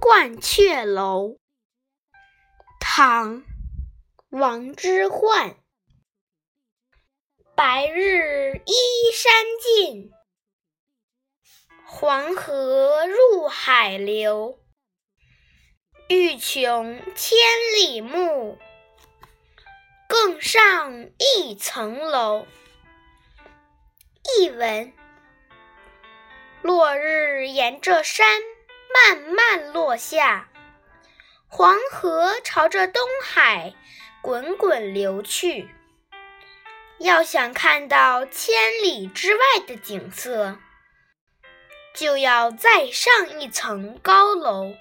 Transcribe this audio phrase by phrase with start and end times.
[0.00, 1.38] 鹳雀楼。
[2.78, 3.42] 唐·
[4.28, 5.56] 王之涣。
[7.54, 8.74] 白日依
[9.14, 10.12] 山尽，
[11.86, 14.58] 黄河入海流。
[16.08, 17.38] 欲穷千
[17.76, 18.58] 里目，
[20.06, 22.46] 更上一层楼。
[24.38, 24.92] 译文：
[26.62, 28.42] 落日沿着山
[28.96, 30.48] 慢慢落下，
[31.48, 33.74] 黄河朝着东海
[34.22, 35.68] 滚滚流去。
[36.98, 40.58] 要想看到千里之外的景色，
[41.94, 44.72] 就要再上一层高楼。